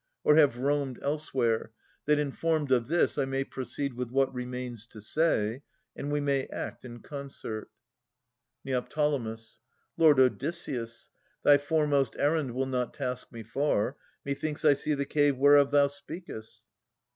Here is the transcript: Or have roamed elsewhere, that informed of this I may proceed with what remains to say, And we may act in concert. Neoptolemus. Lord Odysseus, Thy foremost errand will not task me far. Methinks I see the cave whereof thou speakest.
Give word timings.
Or 0.23 0.35
have 0.37 0.57
roamed 0.57 0.97
elsewhere, 1.03 1.69
that 2.07 2.17
informed 2.17 2.71
of 2.71 2.87
this 2.87 3.19
I 3.19 3.25
may 3.25 3.43
proceed 3.43 3.93
with 3.93 4.09
what 4.09 4.33
remains 4.33 4.87
to 4.87 4.99
say, 4.99 5.61
And 5.95 6.11
we 6.11 6.19
may 6.19 6.47
act 6.47 6.83
in 6.83 7.01
concert. 7.01 7.69
Neoptolemus. 8.65 9.59
Lord 9.97 10.19
Odysseus, 10.19 11.09
Thy 11.43 11.59
foremost 11.59 12.15
errand 12.17 12.55
will 12.55 12.65
not 12.65 12.95
task 12.95 13.31
me 13.31 13.43
far. 13.43 13.95
Methinks 14.25 14.65
I 14.65 14.73
see 14.73 14.95
the 14.95 15.05
cave 15.05 15.37
whereof 15.37 15.69
thou 15.69 15.85
speakest. 15.85 16.63